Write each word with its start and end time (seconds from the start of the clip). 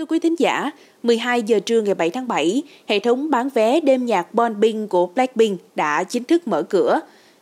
Thưa 0.00 0.06
quý 0.06 0.18
thính 0.18 0.34
giả, 0.38 0.70
12 1.02 1.42
giờ 1.42 1.60
trưa 1.60 1.80
ngày 1.80 1.94
7 1.94 2.10
tháng 2.10 2.28
7, 2.28 2.62
hệ 2.86 2.98
thống 2.98 3.30
bán 3.30 3.48
vé 3.48 3.80
đêm 3.80 4.06
nhạc 4.06 4.34
Bonbin 4.34 4.86
của 4.86 5.06
Blackpink 5.06 5.60
đã 5.74 6.04
chính 6.04 6.24
thức 6.24 6.48
mở 6.48 6.62
cửa. 6.62 7.00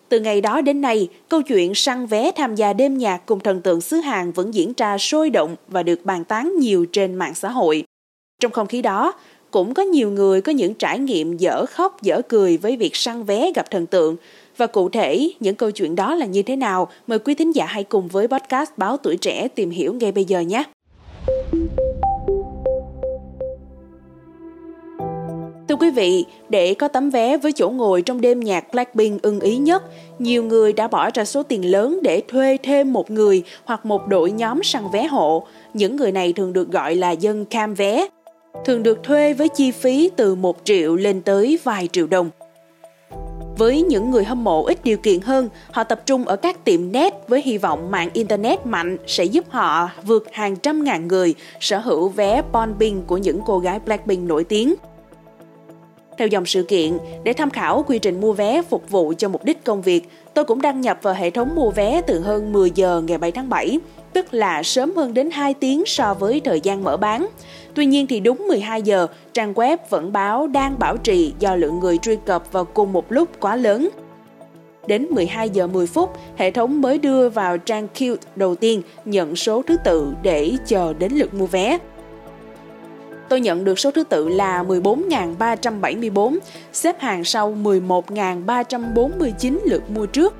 Từ 0.08 0.20
ngày 0.20 0.40
đó 0.40 0.60
đến 0.60 0.80
nay, 0.80 1.08
câu 1.28 1.42
chuyện 1.42 1.74
săn 1.74 2.06
vé 2.06 2.30
tham 2.36 2.54
gia 2.54 2.72
đêm 2.72 2.98
nhạc 2.98 3.26
cùng 3.26 3.40
thần 3.40 3.60
tượng 3.60 3.80
xứ 3.80 3.96
Hàn 3.96 4.32
vẫn 4.32 4.54
diễn 4.54 4.72
ra 4.76 4.98
sôi 4.98 5.30
động 5.30 5.56
và 5.68 5.82
được 5.82 6.04
bàn 6.04 6.24
tán 6.24 6.52
nhiều 6.58 6.86
trên 6.92 7.14
mạng 7.14 7.34
xã 7.34 7.50
hội. 7.50 7.84
Trong 8.40 8.52
không 8.52 8.66
khí 8.66 8.82
đó, 8.82 9.12
cũng 9.50 9.74
có 9.74 9.82
nhiều 9.82 10.10
người 10.10 10.40
có 10.40 10.52
những 10.52 10.74
trải 10.74 10.98
nghiệm 10.98 11.36
dở 11.36 11.66
khóc 11.66 12.02
dở 12.02 12.22
cười 12.28 12.56
với 12.56 12.76
việc 12.76 12.96
săn 12.96 13.24
vé 13.24 13.52
gặp 13.54 13.70
thần 13.70 13.86
tượng. 13.86 14.16
Và 14.56 14.66
cụ 14.66 14.88
thể, 14.88 15.30
những 15.40 15.54
câu 15.54 15.70
chuyện 15.70 15.94
đó 15.94 16.14
là 16.14 16.26
như 16.26 16.42
thế 16.42 16.56
nào? 16.56 16.88
Mời 17.06 17.18
quý 17.18 17.34
thính 17.34 17.54
giả 17.54 17.66
hãy 17.66 17.84
cùng 17.84 18.08
với 18.08 18.28
podcast 18.28 18.70
Báo 18.76 18.96
Tuổi 18.96 19.16
Trẻ 19.16 19.48
tìm 19.48 19.70
hiểu 19.70 19.94
ngay 19.94 20.12
bây 20.12 20.24
giờ 20.24 20.40
nhé! 20.40 20.64
Quý 25.80 25.90
vị, 25.90 26.24
để 26.48 26.74
có 26.74 26.88
tấm 26.88 27.10
vé 27.10 27.36
với 27.36 27.52
chỗ 27.52 27.70
ngồi 27.70 28.02
trong 28.02 28.20
đêm 28.20 28.40
nhạc 28.40 28.72
Blackpink 28.72 29.22
ưng 29.22 29.40
ý 29.40 29.56
nhất, 29.56 29.82
nhiều 30.18 30.44
người 30.44 30.72
đã 30.72 30.88
bỏ 30.88 31.10
ra 31.14 31.24
số 31.24 31.42
tiền 31.42 31.70
lớn 31.70 31.98
để 32.02 32.22
thuê 32.28 32.56
thêm 32.62 32.92
một 32.92 33.10
người 33.10 33.42
hoặc 33.64 33.86
một 33.86 34.08
đội 34.08 34.30
nhóm 34.30 34.62
săn 34.62 34.82
vé 34.92 35.06
hộ. 35.06 35.46
Những 35.74 35.96
người 35.96 36.12
này 36.12 36.32
thường 36.32 36.52
được 36.52 36.72
gọi 36.72 36.94
là 36.94 37.10
dân 37.10 37.44
cam 37.44 37.74
vé, 37.74 38.06
thường 38.64 38.82
được 38.82 39.02
thuê 39.02 39.32
với 39.32 39.48
chi 39.48 39.70
phí 39.70 40.10
từ 40.16 40.34
1 40.34 40.56
triệu 40.64 40.96
lên 40.96 41.20
tới 41.20 41.58
vài 41.64 41.88
triệu 41.92 42.06
đồng. 42.06 42.30
Với 43.58 43.82
những 43.82 44.10
người 44.10 44.24
hâm 44.24 44.44
mộ 44.44 44.64
ít 44.64 44.84
điều 44.84 44.96
kiện 44.96 45.20
hơn, 45.20 45.48
họ 45.70 45.84
tập 45.84 46.02
trung 46.06 46.24
ở 46.24 46.36
các 46.36 46.64
tiệm 46.64 46.92
net 46.92 47.14
với 47.28 47.42
hy 47.44 47.58
vọng 47.58 47.90
mạng 47.90 48.10
Internet 48.12 48.66
mạnh 48.66 48.96
sẽ 49.06 49.24
giúp 49.24 49.44
họ 49.48 49.90
vượt 50.04 50.26
hàng 50.32 50.56
trăm 50.56 50.84
ngàn 50.84 51.08
người 51.08 51.34
sở 51.60 51.78
hữu 51.78 52.08
vé 52.08 52.42
Bonbin 52.52 53.02
của 53.06 53.16
những 53.16 53.40
cô 53.46 53.58
gái 53.58 53.78
Blackpink 53.78 54.28
nổi 54.28 54.44
tiếng. 54.44 54.74
Theo 56.18 56.28
dòng 56.28 56.46
sự 56.46 56.62
kiện, 56.62 56.98
để 57.24 57.32
tham 57.32 57.50
khảo 57.50 57.84
quy 57.88 57.98
trình 57.98 58.20
mua 58.20 58.32
vé 58.32 58.62
phục 58.62 58.90
vụ 58.90 59.14
cho 59.18 59.28
mục 59.28 59.44
đích 59.44 59.64
công 59.64 59.82
việc, 59.82 60.08
tôi 60.34 60.44
cũng 60.44 60.62
đăng 60.62 60.80
nhập 60.80 60.98
vào 61.02 61.14
hệ 61.14 61.30
thống 61.30 61.54
mua 61.54 61.70
vé 61.70 62.02
từ 62.06 62.20
hơn 62.20 62.52
10 62.52 62.70
giờ 62.74 63.02
ngày 63.06 63.18
7 63.18 63.32
tháng 63.32 63.48
7, 63.48 63.78
tức 64.12 64.34
là 64.34 64.62
sớm 64.62 64.92
hơn 64.96 65.14
đến 65.14 65.30
2 65.30 65.54
tiếng 65.54 65.82
so 65.86 66.14
với 66.14 66.40
thời 66.40 66.60
gian 66.60 66.84
mở 66.84 66.96
bán. 66.96 67.26
Tuy 67.74 67.86
nhiên 67.86 68.06
thì 68.06 68.20
đúng 68.20 68.46
12 68.48 68.82
giờ, 68.82 69.06
trang 69.32 69.54
web 69.54 69.76
vẫn 69.90 70.12
báo 70.12 70.46
đang 70.46 70.78
bảo 70.78 70.96
trì 70.96 71.32
do 71.38 71.56
lượng 71.56 71.80
người 71.80 71.98
truy 71.98 72.16
cập 72.24 72.52
vào 72.52 72.64
cùng 72.64 72.92
một 72.92 73.12
lúc 73.12 73.28
quá 73.40 73.56
lớn. 73.56 73.88
Đến 74.86 75.06
12 75.10 75.50
giờ 75.50 75.66
10 75.66 75.86
phút, 75.86 76.10
hệ 76.36 76.50
thống 76.50 76.80
mới 76.80 76.98
đưa 76.98 77.28
vào 77.28 77.58
trang 77.58 77.88
queue 77.98 78.16
đầu 78.36 78.54
tiên 78.54 78.82
nhận 79.04 79.36
số 79.36 79.62
thứ 79.66 79.76
tự 79.84 80.12
để 80.22 80.52
chờ 80.66 80.92
đến 80.92 81.12
lượt 81.12 81.34
mua 81.34 81.46
vé. 81.46 81.78
Tôi 83.28 83.40
nhận 83.40 83.64
được 83.64 83.78
số 83.78 83.90
thứ 83.90 84.04
tự 84.04 84.28
là 84.28 84.62
14.374, 84.62 86.38
xếp 86.72 87.00
hàng 87.00 87.24
sau 87.24 87.54
11.349 87.62 89.58
lượt 89.64 89.90
mua 89.90 90.06
trước. 90.06 90.34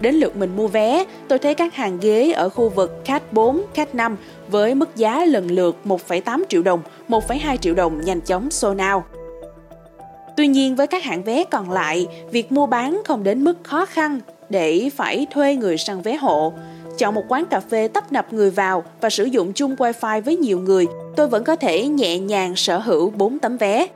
Đến 0.00 0.14
lượt 0.14 0.36
mình 0.36 0.56
mua 0.56 0.66
vé, 0.66 1.04
tôi 1.28 1.38
thấy 1.38 1.54
các 1.54 1.74
hàng 1.74 1.98
ghế 2.00 2.32
ở 2.32 2.48
khu 2.48 2.68
vực 2.68 3.02
khách 3.04 3.32
4, 3.32 3.62
khách 3.74 3.94
5 3.94 4.16
với 4.48 4.74
mức 4.74 4.96
giá 4.96 5.24
lần 5.24 5.50
lượt 5.50 5.76
1,8 5.84 6.42
triệu 6.48 6.62
đồng, 6.62 6.80
1,2 7.08 7.56
triệu 7.56 7.74
đồng 7.74 8.00
nhanh 8.00 8.20
chóng 8.20 8.50
sold 8.50 8.80
out. 8.94 9.04
Tuy 10.36 10.46
nhiên 10.46 10.76
với 10.76 10.86
các 10.86 11.02
hãng 11.02 11.22
vé 11.22 11.44
còn 11.44 11.70
lại, 11.70 12.06
việc 12.30 12.52
mua 12.52 12.66
bán 12.66 13.02
không 13.04 13.24
đến 13.24 13.44
mức 13.44 13.56
khó 13.62 13.86
khăn 13.86 14.20
để 14.48 14.90
phải 14.96 15.26
thuê 15.30 15.54
người 15.54 15.78
săn 15.78 16.00
vé 16.00 16.16
hộ. 16.16 16.52
Chọn 16.98 17.14
một 17.14 17.24
quán 17.28 17.44
cà 17.50 17.60
phê 17.60 17.88
tấp 17.88 18.12
nập 18.12 18.32
người 18.32 18.50
vào 18.50 18.84
và 19.00 19.10
sử 19.10 19.24
dụng 19.24 19.52
chung 19.52 19.76
wifi 19.76 20.22
với 20.22 20.36
nhiều 20.36 20.58
người, 20.58 20.86
tôi 21.16 21.28
vẫn 21.28 21.44
có 21.44 21.56
thể 21.56 21.86
nhẹ 21.86 22.18
nhàng 22.18 22.56
sở 22.56 22.78
hữu 22.78 23.10
4 23.10 23.38
tấm 23.38 23.56
vé. 23.56 23.86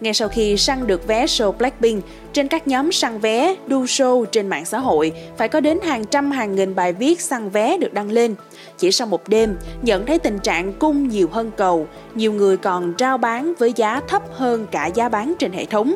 Ngay 0.00 0.14
sau 0.14 0.28
khi 0.28 0.56
săn 0.56 0.86
được 0.86 1.06
vé 1.06 1.26
show 1.26 1.52
Blackpink, 1.52 2.04
trên 2.32 2.48
các 2.48 2.68
nhóm 2.68 2.92
săn 2.92 3.18
vé, 3.18 3.56
đu 3.66 3.84
show 3.84 4.24
trên 4.24 4.48
mạng 4.48 4.64
xã 4.64 4.78
hội, 4.78 5.12
phải 5.36 5.48
có 5.48 5.60
đến 5.60 5.78
hàng 5.82 6.04
trăm 6.04 6.30
hàng 6.30 6.54
nghìn 6.54 6.74
bài 6.74 6.92
viết 6.92 7.20
săn 7.20 7.50
vé 7.50 7.78
được 7.78 7.94
đăng 7.94 8.10
lên. 8.10 8.34
Chỉ 8.78 8.92
sau 8.92 9.06
một 9.06 9.28
đêm, 9.28 9.56
nhận 9.82 10.06
thấy 10.06 10.18
tình 10.18 10.38
trạng 10.38 10.72
cung 10.72 11.08
nhiều 11.08 11.28
hơn 11.32 11.50
cầu, 11.56 11.86
nhiều 12.14 12.32
người 12.32 12.56
còn 12.56 12.94
trao 12.94 13.18
bán 13.18 13.52
với 13.58 13.72
giá 13.76 14.00
thấp 14.08 14.22
hơn 14.32 14.66
cả 14.70 14.86
giá 14.86 15.08
bán 15.08 15.34
trên 15.38 15.52
hệ 15.52 15.64
thống. 15.64 15.94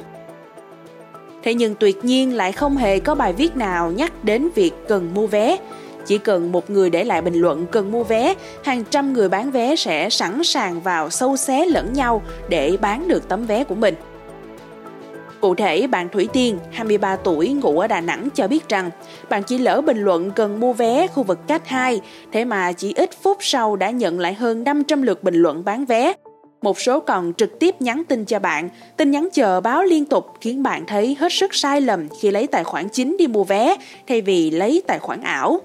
Thế 1.42 1.54
nhưng 1.54 1.74
tuyệt 1.74 2.04
nhiên 2.04 2.36
lại 2.36 2.52
không 2.52 2.76
hề 2.76 2.98
có 2.98 3.14
bài 3.14 3.32
viết 3.32 3.56
nào 3.56 3.92
nhắc 3.92 4.24
đến 4.24 4.48
việc 4.54 4.72
cần 4.88 5.10
mua 5.14 5.26
vé. 5.26 5.56
Chỉ 6.06 6.18
cần 6.18 6.52
một 6.52 6.70
người 6.70 6.90
để 6.90 7.04
lại 7.04 7.22
bình 7.22 7.34
luận 7.34 7.66
cần 7.70 7.92
mua 7.92 8.04
vé, 8.04 8.34
hàng 8.64 8.84
trăm 8.90 9.12
người 9.12 9.28
bán 9.28 9.50
vé 9.50 9.76
sẽ 9.76 10.10
sẵn 10.10 10.44
sàng 10.44 10.80
vào 10.80 11.10
sâu 11.10 11.36
xé 11.36 11.66
lẫn 11.66 11.92
nhau 11.92 12.22
để 12.48 12.76
bán 12.80 13.08
được 13.08 13.28
tấm 13.28 13.44
vé 13.46 13.64
của 13.64 13.74
mình. 13.74 13.94
Cụ 15.40 15.54
thể, 15.54 15.86
bạn 15.86 16.08
Thủy 16.08 16.28
Tiên, 16.32 16.58
23 16.72 17.16
tuổi, 17.16 17.48
ngụ 17.48 17.78
ở 17.78 17.86
Đà 17.86 18.00
Nẵng 18.00 18.28
cho 18.34 18.48
biết 18.48 18.68
rằng 18.68 18.90
bạn 19.28 19.42
chỉ 19.42 19.58
lỡ 19.58 19.80
bình 19.80 19.98
luận 19.98 20.30
cần 20.30 20.60
mua 20.60 20.72
vé 20.72 21.06
khu 21.06 21.22
vực 21.22 21.38
cách 21.46 21.68
2, 21.68 22.00
thế 22.32 22.44
mà 22.44 22.72
chỉ 22.72 22.92
ít 22.96 23.10
phút 23.22 23.38
sau 23.40 23.76
đã 23.76 23.90
nhận 23.90 24.20
lại 24.20 24.34
hơn 24.34 24.64
500 24.64 25.02
lượt 25.02 25.22
bình 25.22 25.34
luận 25.34 25.64
bán 25.64 25.84
vé. 25.84 26.12
Một 26.62 26.80
số 26.80 27.00
còn 27.00 27.34
trực 27.34 27.58
tiếp 27.58 27.74
nhắn 27.80 28.02
tin 28.08 28.24
cho 28.24 28.38
bạn, 28.38 28.68
tin 28.96 29.10
nhắn 29.10 29.28
chờ 29.32 29.60
báo 29.60 29.82
liên 29.82 30.04
tục 30.04 30.26
khiến 30.40 30.62
bạn 30.62 30.86
thấy 30.86 31.16
hết 31.20 31.32
sức 31.32 31.54
sai 31.54 31.80
lầm 31.80 32.08
khi 32.20 32.30
lấy 32.30 32.46
tài 32.46 32.64
khoản 32.64 32.88
chính 32.88 33.16
đi 33.16 33.26
mua 33.26 33.44
vé 33.44 33.76
thay 34.08 34.20
vì 34.20 34.50
lấy 34.50 34.82
tài 34.86 34.98
khoản 34.98 35.20
ảo. 35.22 35.60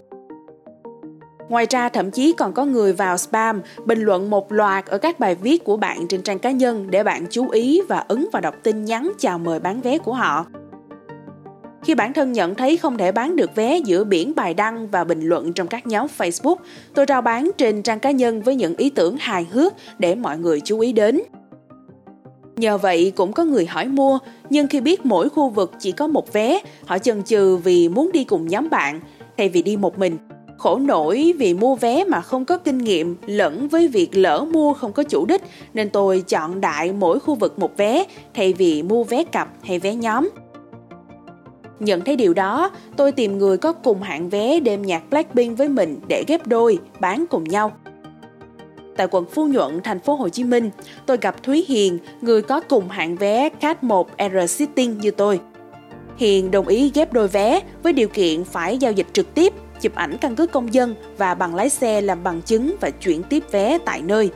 Ngoài 1.50 1.66
ra 1.69 1.89
thậm 1.89 2.11
chí 2.11 2.33
còn 2.38 2.53
có 2.53 2.66
người 2.66 2.94
vào 2.94 3.17
spam 3.17 3.61
bình 3.85 4.01
luận 4.01 4.29
một 4.29 4.51
loạt 4.51 4.85
ở 4.85 4.97
các 4.97 5.19
bài 5.19 5.35
viết 5.35 5.63
của 5.63 5.78
bạn 5.78 6.07
trên 6.07 6.22
trang 6.22 6.39
cá 6.39 6.51
nhân 6.51 6.88
để 6.89 7.03
bạn 7.03 7.25
chú 7.29 7.50
ý 7.50 7.81
và 7.89 7.97
ấn 7.97 8.27
vào 8.33 8.41
đọc 8.41 8.56
tin 8.63 8.85
nhắn 8.85 9.12
chào 9.19 9.39
mời 9.39 9.59
bán 9.59 9.81
vé 9.81 9.97
của 9.97 10.13
họ. 10.13 10.45
Khi 11.85 11.96
bản 11.96 12.13
thân 12.13 12.31
nhận 12.31 12.56
thấy 12.56 12.78
không 12.78 12.97
thể 12.97 13.12
bán 13.12 13.35
được 13.35 13.56
vé 13.56 13.78
giữa 13.78 14.03
biển 14.03 14.34
bài 14.35 14.53
đăng 14.53 14.88
và 14.88 15.03
bình 15.03 15.22
luận 15.22 15.53
trong 15.53 15.68
các 15.68 15.88
nhóm 15.88 16.07
Facebook, 16.18 16.56
tôi 16.94 17.06
rao 17.09 17.22
bán 17.22 17.51
trên 17.57 17.81
trang 17.81 18.00
cá 18.00 18.12
nhân 18.12 18.41
với 18.41 18.56
những 18.56 18.75
ý 18.78 18.90
tưởng 18.90 19.18
hài 19.19 19.47
hước 19.51 19.73
để 20.00 20.16
mọi 20.16 20.38
người 20.38 20.62
chú 20.62 20.79
ý 20.79 20.94
đến. 20.94 21.22
Nhờ 22.56 22.78
vậy 22.78 23.13
cũng 23.16 23.34
có 23.34 23.44
người 23.44 23.66
hỏi 23.66 23.85
mua, 23.85 24.19
nhưng 24.50 24.68
khi 24.68 24.81
biết 24.81 25.06
mỗi 25.06 25.29
khu 25.29 25.50
vực 25.50 25.72
chỉ 25.79 25.91
có 25.91 26.07
một 26.07 26.34
vé, 26.34 26.59
họ 26.85 26.97
chần 26.97 27.24
chừ 27.24 27.57
vì 27.57 27.90
muốn 27.90 28.12
đi 28.13 28.24
cùng 28.24 28.47
nhóm 28.47 28.69
bạn, 28.69 29.00
thay 29.38 29.50
vì 29.50 29.62
đi 29.62 29.78
một 29.78 30.00
mình. 30.00 30.18
Khổ 30.57 30.79
nổi 30.79 31.34
vì 31.38 31.53
mua 31.53 31.75
vé 31.75 32.03
mà 32.03 32.22
không 32.22 32.45
có 32.45 32.57
kinh 32.57 32.78
nghiệm 32.78 33.16
lẫn 33.25 33.68
với 33.68 33.88
việc 33.88 34.18
lỡ 34.18 34.45
mua 34.51 34.74
không 34.74 34.94
có 34.94 35.03
chủ 35.03 35.25
đích 35.25 35.41
nên 35.74 35.90
tôi 35.90 36.24
chọn 36.28 36.62
đại 36.62 36.91
mỗi 36.91 37.19
khu 37.19 37.35
vực 37.35 37.59
một 37.59 37.78
vé 37.78 38.03
thay 38.34 38.53
vì 38.53 38.84
mua 38.84 39.03
vé 39.03 39.24
cặp 39.24 39.50
hay 39.63 39.79
vé 39.79 39.95
nhóm. 39.95 40.29
Nhận 41.80 42.02
thấy 42.02 42.16
điều 42.16 42.34
đó, 42.34 42.72
tôi 42.97 43.12
tìm 43.12 43.38
người 43.38 43.58
có 43.58 43.74
cùng 43.74 44.02
hạng 44.02 44.30
vé 44.30 44.59
đêm 44.59 44.81
nhạc 44.81 45.09
Blackpink 45.09 45.58
với 45.58 45.69
mình 45.69 46.00
để 46.08 46.24
ghép 46.28 46.47
đôi, 46.47 46.80
bán 47.00 47.25
cùng 47.30 47.44
nhau. 47.44 47.72
Tại 48.97 49.08
quận 49.12 49.25
Phú 49.31 49.47
Nhuận, 49.47 49.81
thành 49.84 50.00
phố 50.00 50.16
Hồ 50.16 50.30
Chí 50.30 50.44
Minh, 50.44 50.69
tôi 51.06 51.18
gặp 51.22 51.44
Thúy 51.44 51.66
Hiền, 51.68 51.97
người 52.22 52.41
có 52.41 52.59
cùng 52.59 52.90
hạng 52.90 53.16
vé 53.16 53.50
CAT 53.50 53.84
1 53.84 54.09
R 54.19 54.50
Sitting 54.50 54.97
như 54.97 55.12
tôi. 55.12 55.40
Hiền 56.18 56.52
đồng 56.52 56.68
ý 56.68 56.91
ghép 56.94 57.13
đôi 57.13 57.28
vé 57.28 57.59
với 57.84 57.94
điều 57.94 58.07
kiện 58.07 58.44
phải 58.44 58.78
giao 58.78 58.92
dịch 58.92 59.07
trực 59.13 59.34
tiếp, 59.34 59.53
chụp 59.81 59.96
ảnh 59.96 60.18
căn 60.18 60.36
cước 60.36 60.52
công 60.52 60.74
dân 60.74 60.96
và 61.18 61.34
bằng 61.34 61.56
lái 61.56 61.69
xe 61.69 62.02
làm 62.02 62.24
bằng 62.24 62.42
chứng 62.42 62.75
và 62.81 62.90
chuyển 62.90 63.24
tiếp 63.24 63.44
vé 63.52 63.78
tại 63.86 64.02
nơi. 64.02 64.31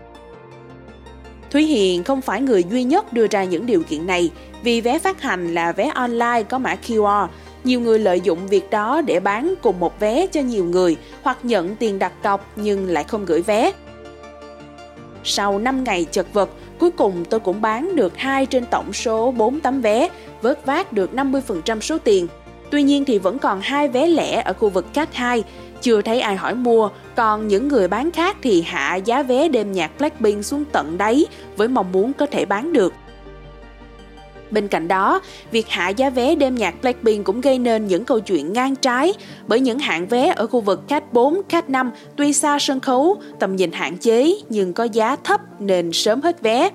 Thúy 1.52 1.66
Hiền 1.66 2.04
không 2.04 2.22
phải 2.22 2.42
người 2.42 2.64
duy 2.64 2.84
nhất 2.84 3.14
đưa 3.14 3.28
ra 3.28 3.44
những 3.44 3.66
điều 3.66 3.84
kiện 3.84 4.08
này, 4.08 4.32
vì 4.64 4.82
vé 4.82 5.00
phát 5.00 5.22
hành 5.22 5.54
là 5.54 5.72
vé 5.72 5.92
online 5.96 6.44
có 6.50 6.58
mã 6.58 6.76
QR. 6.88 7.28
Nhiều 7.64 7.80
người 7.80 8.00
lợi 8.00 8.22
dụng 8.22 8.48
việc 8.48 8.70
đó 8.70 9.02
để 9.02 9.20
bán 9.20 9.54
cùng 9.62 9.80
một 9.80 10.00
vé 10.00 10.28
cho 10.28 10.42
nhiều 10.42 10.66
người 10.66 10.98
hoặc 11.22 11.38
nhận 11.44 11.76
tiền 11.76 12.00
đặt 12.00 12.24
cọc 12.24 12.52
nhưng 12.56 12.88
lại 12.88 13.04
không 13.04 13.26
gửi 13.26 13.42
vé. 13.42 13.72
Sau 15.24 15.60
5 15.60 15.84
ngày 15.84 16.06
chật 16.12 16.34
vật, 16.34 16.50
cuối 16.80 16.92
cùng 16.92 17.26
tôi 17.26 17.40
cũng 17.40 17.62
bán 17.62 17.96
được 17.96 18.18
2 18.18 18.46
trên 18.46 18.66
tổng 18.66 18.94
số 18.94 19.32
4 19.32 19.60
tấm 19.60 19.82
vé, 19.82 20.10
vớt 20.42 20.66
vát 20.66 20.94
được 20.94 21.14
50% 21.14 21.80
số 21.80 21.98
tiền. 21.98 22.28
Tuy 22.72 22.84
nhiên 22.84 23.06
thì 23.06 23.18
vẫn 23.18 23.40
còn 23.40 23.62
hai 23.62 23.88
vé 23.88 24.08
lẻ 24.08 24.42
ở 24.42 24.54
khu 24.54 24.70
vực 24.70 24.94
Cat 24.94 25.14
2, 25.14 25.44
chưa 25.82 26.02
thấy 26.02 26.20
ai 26.20 26.36
hỏi 26.36 26.56
mua, 26.56 26.90
còn 27.16 27.48
những 27.48 27.68
người 27.68 27.88
bán 27.88 28.12
khác 28.12 28.38
thì 28.42 28.62
hạ 28.62 28.96
giá 28.96 29.24
vé 29.24 29.48
đêm 29.48 29.72
nhạc 29.72 29.98
Blackpink 29.98 30.46
xuống 30.46 30.64
tận 30.72 30.98
đáy 30.98 31.26
với 31.58 31.68
mong 31.68 31.92
muốn 31.92 32.14
có 32.14 32.26
thể 32.26 32.46
bán 32.46 32.74
được. 32.74 32.94
Bên 34.52 34.68
cạnh 34.68 34.88
đó, 34.88 35.22
việc 35.52 35.68
hạ 35.70 35.90
giá 35.90 36.10
vé 36.10 36.36
đêm 36.36 36.56
nhạc 36.56 36.82
Blackpink 36.82 37.26
cũng 37.26 37.42
gây 37.42 37.60
nên 37.60 37.88
những 37.88 38.06
câu 38.06 38.20
chuyện 38.20 38.54
ngang 38.54 38.76
trái 38.76 39.14
bởi 39.48 39.60
những 39.60 39.80
hạng 39.80 40.08
vé 40.08 40.34
ở 40.36 40.48
khu 40.48 40.62
vực 40.62 40.88
Cat 40.88 41.14
4, 41.14 41.42
Cat 41.50 41.70
5 41.70 41.92
tuy 42.16 42.34
xa 42.34 42.60
sân 42.60 42.80
khấu, 42.80 43.22
tầm 43.40 43.56
nhìn 43.56 43.72
hạn 43.72 43.98
chế 43.98 44.34
nhưng 44.50 44.74
có 44.74 44.84
giá 44.84 45.16
thấp 45.16 45.42
nên 45.60 45.92
sớm 45.92 46.22
hết 46.22 46.42
vé. 46.42 46.70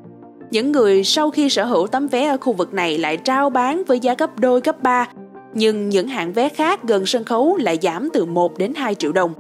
Những 0.50 0.72
người 0.72 1.04
sau 1.04 1.30
khi 1.30 1.50
sở 1.50 1.64
hữu 1.64 1.86
tấm 1.86 2.08
vé 2.08 2.26
ở 2.26 2.36
khu 2.40 2.52
vực 2.52 2.74
này 2.74 2.98
lại 2.98 3.16
trao 3.16 3.50
bán 3.50 3.82
với 3.84 4.00
giá 4.00 4.14
gấp 4.18 4.38
đôi 4.38 4.60
gấp 4.64 4.82
ba, 4.82 5.08
nhưng 5.54 5.88
những 5.88 6.08
hạng 6.08 6.32
vé 6.32 6.48
khác 6.48 6.82
gần 6.82 7.06
sân 7.06 7.24
khấu 7.24 7.56
lại 7.56 7.78
giảm 7.82 8.08
từ 8.12 8.24
1 8.24 8.58
đến 8.58 8.74
2 8.74 8.94
triệu 8.94 9.12
đồng. 9.12 9.32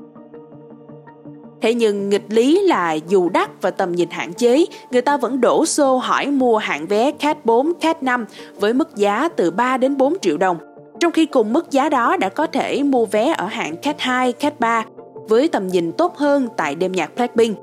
Thế 1.62 1.74
nhưng 1.74 2.08
nghịch 2.08 2.24
lý 2.28 2.62
là 2.62 2.92
dù 2.92 3.28
đắt 3.28 3.50
và 3.62 3.70
tầm 3.70 3.92
nhìn 3.92 4.10
hạn 4.10 4.32
chế, 4.32 4.64
người 4.90 5.02
ta 5.02 5.16
vẫn 5.16 5.40
đổ 5.40 5.66
xô 5.66 5.96
hỏi 5.96 6.26
mua 6.26 6.56
hạng 6.56 6.86
vé 6.86 7.10
Cat 7.10 7.44
4, 7.44 7.72
Cat 7.80 8.02
5 8.02 8.26
với 8.60 8.72
mức 8.72 8.96
giá 8.96 9.28
từ 9.28 9.50
3 9.50 9.76
đến 9.76 9.96
4 9.96 10.14
triệu 10.22 10.36
đồng. 10.36 10.56
Trong 11.00 11.12
khi 11.12 11.26
cùng 11.26 11.52
mức 11.52 11.70
giá 11.70 11.88
đó 11.88 12.16
đã 12.16 12.28
có 12.28 12.46
thể 12.46 12.82
mua 12.82 13.06
vé 13.06 13.34
ở 13.38 13.46
hạng 13.46 13.76
Cat 13.76 14.00
2, 14.00 14.32
Cat 14.32 14.60
3 14.60 14.84
với 15.28 15.48
tầm 15.48 15.66
nhìn 15.66 15.92
tốt 15.92 16.16
hơn 16.16 16.48
tại 16.56 16.74
đêm 16.74 16.92
nhạc 16.92 17.14
Blackpink. 17.16 17.58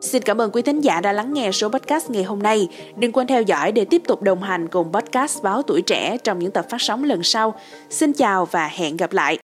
Xin 0.00 0.22
cảm 0.22 0.40
ơn 0.40 0.50
quý 0.50 0.62
thính 0.62 0.80
giả 0.80 1.00
đã 1.00 1.12
lắng 1.12 1.32
nghe 1.32 1.52
số 1.52 1.68
podcast 1.68 2.10
ngày 2.10 2.24
hôm 2.24 2.42
nay. 2.42 2.68
Đừng 2.96 3.12
quên 3.12 3.26
theo 3.26 3.42
dõi 3.42 3.72
để 3.72 3.84
tiếp 3.84 4.02
tục 4.06 4.22
đồng 4.22 4.42
hành 4.42 4.68
cùng 4.68 4.92
podcast 4.92 5.42
Báo 5.42 5.62
Tuổi 5.62 5.82
Trẻ 5.82 6.16
trong 6.24 6.38
những 6.38 6.50
tập 6.50 6.66
phát 6.70 6.82
sóng 6.82 7.04
lần 7.04 7.22
sau. 7.22 7.54
Xin 7.90 8.12
chào 8.12 8.44
và 8.44 8.68
hẹn 8.68 8.96
gặp 8.96 9.12
lại. 9.12 9.38